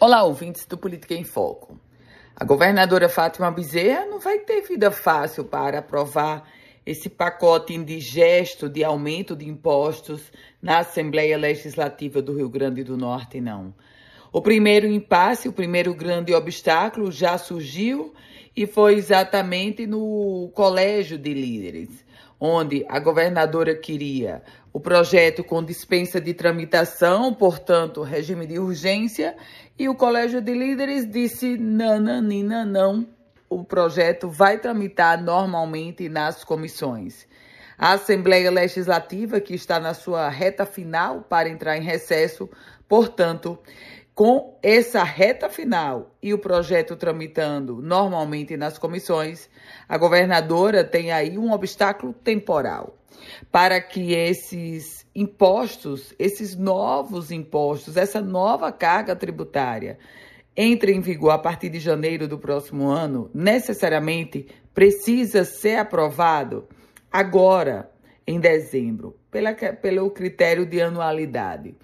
Olá, 0.00 0.24
ouvintes 0.24 0.66
do 0.66 0.76
Política 0.76 1.14
em 1.14 1.22
Foco. 1.22 1.78
A 2.34 2.44
governadora 2.44 3.08
Fátima 3.08 3.48
Bezerra 3.52 4.04
não 4.06 4.18
vai 4.18 4.40
ter 4.40 4.60
vida 4.62 4.90
fácil 4.90 5.44
para 5.44 5.78
aprovar 5.78 6.50
esse 6.84 7.08
pacote 7.08 7.72
indigesto 7.72 8.68
de 8.68 8.82
aumento 8.82 9.36
de 9.36 9.48
impostos 9.48 10.32
na 10.60 10.78
Assembleia 10.78 11.38
Legislativa 11.38 12.20
do 12.20 12.36
Rio 12.36 12.48
Grande 12.48 12.82
do 12.82 12.96
Norte, 12.96 13.40
não. 13.40 13.72
O 14.34 14.42
primeiro 14.42 14.88
impasse, 14.88 15.48
o 15.48 15.52
primeiro 15.52 15.94
grande 15.94 16.34
obstáculo 16.34 17.12
já 17.12 17.38
surgiu 17.38 18.12
e 18.56 18.66
foi 18.66 18.96
exatamente 18.96 19.86
no 19.86 20.50
Colégio 20.52 21.16
de 21.16 21.32
Líderes, 21.32 22.04
onde 22.40 22.84
a 22.88 22.98
governadora 22.98 23.76
queria 23.76 24.42
o 24.72 24.80
projeto 24.80 25.44
com 25.44 25.62
dispensa 25.62 26.20
de 26.20 26.34
tramitação, 26.34 27.32
portanto, 27.32 28.02
regime 28.02 28.44
de 28.44 28.58
urgência, 28.58 29.36
e 29.78 29.88
o 29.88 29.94
Colégio 29.94 30.40
de 30.40 30.52
Líderes 30.52 31.08
disse: 31.08 31.56
nananina, 31.56 32.64
não, 32.64 33.06
o 33.48 33.62
projeto 33.62 34.28
vai 34.28 34.58
tramitar 34.58 35.22
normalmente 35.22 36.08
nas 36.08 36.42
comissões. 36.42 37.24
A 37.78 37.92
Assembleia 37.92 38.50
Legislativa, 38.50 39.40
que 39.40 39.54
está 39.54 39.78
na 39.78 39.94
sua 39.94 40.28
reta 40.28 40.66
final 40.66 41.22
para 41.22 41.48
entrar 41.48 41.76
em 41.76 41.82
recesso, 41.82 42.50
portanto, 42.88 43.58
com 44.14 44.56
essa 44.62 45.02
reta 45.02 45.48
final 45.48 46.14
e 46.22 46.32
o 46.32 46.38
projeto 46.38 46.94
tramitando 46.94 47.82
normalmente 47.82 48.56
nas 48.56 48.78
comissões, 48.78 49.48
a 49.88 49.98
governadora 49.98 50.84
tem 50.84 51.10
aí 51.10 51.36
um 51.36 51.52
obstáculo 51.52 52.12
temporal 52.12 52.96
para 53.50 53.80
que 53.80 54.12
esses 54.12 55.04
impostos, 55.14 56.14
esses 56.18 56.54
novos 56.54 57.32
impostos, 57.32 57.96
essa 57.96 58.20
nova 58.20 58.70
carga 58.70 59.16
tributária 59.16 59.98
entre 60.56 60.92
em 60.92 61.00
vigor 61.00 61.30
a 61.30 61.38
partir 61.38 61.68
de 61.68 61.80
janeiro 61.80 62.28
do 62.28 62.38
próximo 62.38 62.88
ano, 62.88 63.28
necessariamente 63.34 64.46
precisa 64.72 65.44
ser 65.44 65.76
aprovado 65.76 66.68
agora, 67.10 67.90
em 68.26 68.38
dezembro, 68.38 69.16
pela, 69.30 69.52
pelo 69.52 70.10
critério 70.10 70.64
de 70.64 70.80
anualidade. 70.80 71.74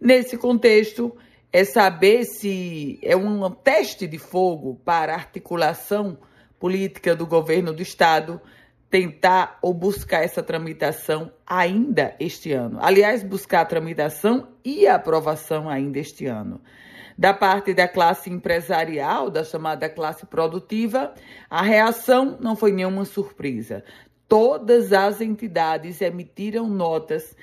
Nesse 0.00 0.36
contexto, 0.36 1.16
é 1.56 1.64
saber 1.64 2.24
se 2.24 2.98
é 3.02 3.16
um 3.16 3.50
teste 3.50 4.06
de 4.06 4.18
fogo 4.18 4.78
para 4.84 5.14
articulação 5.14 6.18
política 6.58 7.16
do 7.16 7.26
governo 7.26 7.72
do 7.72 7.80
Estado 7.80 8.38
tentar 8.90 9.58
ou 9.62 9.72
buscar 9.72 10.22
essa 10.22 10.42
tramitação 10.42 11.32
ainda 11.46 12.14
este 12.20 12.52
ano. 12.52 12.78
Aliás, 12.82 13.22
buscar 13.22 13.62
a 13.62 13.64
tramitação 13.64 14.48
e 14.62 14.86
a 14.86 14.96
aprovação 14.96 15.66
ainda 15.66 15.98
este 15.98 16.26
ano. 16.26 16.60
Da 17.16 17.32
parte 17.32 17.72
da 17.72 17.88
classe 17.88 18.28
empresarial, 18.28 19.30
da 19.30 19.42
chamada 19.42 19.88
classe 19.88 20.26
produtiva, 20.26 21.14
a 21.48 21.62
reação 21.62 22.36
não 22.38 22.54
foi 22.54 22.70
nenhuma 22.70 23.06
surpresa. 23.06 23.82
Todas 24.28 24.92
as 24.92 25.22
entidades 25.22 26.02
emitiram 26.02 26.68
notas 26.68 27.34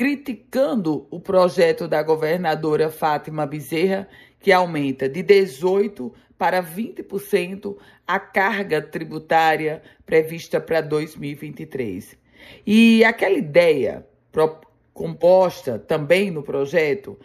criticando 0.00 1.06
o 1.10 1.20
projeto 1.20 1.86
da 1.86 2.02
governadora 2.02 2.88
Fátima 2.88 3.44
Bezerra, 3.44 4.08
que 4.38 4.50
aumenta 4.50 5.06
de 5.06 5.22
18% 5.22 6.10
para 6.38 6.62
20% 6.62 7.76
a 8.06 8.18
carga 8.18 8.80
tributária 8.80 9.82
prevista 10.06 10.58
para 10.58 10.80
2023. 10.80 12.16
E 12.66 13.04
aquela 13.04 13.36
ideia 13.36 14.06
composta 14.94 15.78
também 15.78 16.30
no 16.30 16.42
projeto 16.42 17.18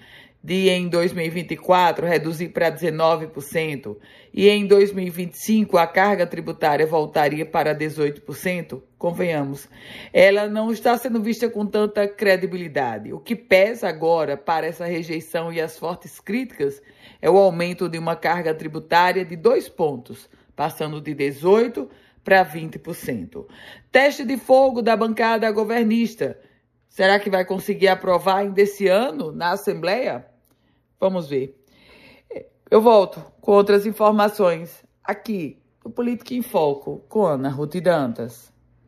de 0.45 0.69
em 0.69 0.87
2024 0.87 2.05
reduzir 2.05 2.49
para 2.49 2.71
19% 2.71 3.97
e 4.31 4.47
em 4.47 4.67
2025 4.67 5.75
a 5.75 5.87
carga 5.87 6.27
tributária 6.27 6.85
voltaria 6.85 7.43
para 7.43 7.73
18%, 7.73 8.79
convenhamos, 8.95 9.67
ela 10.13 10.47
não 10.47 10.71
está 10.71 10.95
sendo 10.99 11.19
vista 11.19 11.49
com 11.49 11.65
tanta 11.65 12.07
credibilidade. 12.07 13.11
O 13.11 13.19
que 13.19 13.35
pesa 13.35 13.89
agora 13.89 14.37
para 14.37 14.67
essa 14.67 14.85
rejeição 14.85 15.51
e 15.51 15.59
as 15.59 15.79
fortes 15.79 16.19
críticas 16.19 16.79
é 17.19 17.27
o 17.27 17.37
aumento 17.37 17.89
de 17.89 17.97
uma 17.97 18.15
carga 18.15 18.53
tributária 18.53 19.25
de 19.25 19.35
dois 19.35 19.67
pontos, 19.67 20.29
passando 20.55 21.01
de 21.01 21.15
18% 21.15 21.87
para 22.23 22.45
20%. 22.45 23.47
Teste 23.91 24.23
de 24.23 24.37
fogo 24.37 24.83
da 24.83 24.95
bancada 24.95 25.49
governista. 25.51 26.39
Será 26.87 27.17
que 27.19 27.31
vai 27.31 27.43
conseguir 27.45 27.87
aprovar 27.87 28.37
ainda 28.37 28.61
esse 28.61 28.87
ano 28.87 29.31
na 29.31 29.53
Assembleia? 29.53 30.34
Vamos 31.05 31.27
ver. 31.27 31.63
Eu 32.67 32.81
volto 32.81 33.23
com 33.39 33.51
outras 33.51 33.85
informações 33.85 34.83
aqui 35.03 35.61
no 35.83 35.91
Política 35.91 36.33
em 36.33 36.41
Foco 36.41 37.05
com 37.07 37.27
Ana 37.27 37.47
Ruth 37.47 37.75
Dantas. 37.75 38.51